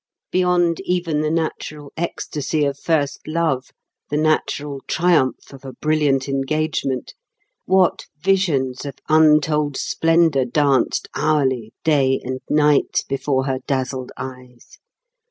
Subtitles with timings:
[0.31, 3.69] Beyond even the natural ecstasy of first love,
[4.09, 7.13] the natural triumph of a brilliant engagement,
[7.65, 14.79] what visions of untold splendour danced hourly, day and night, before her dazzled eyes!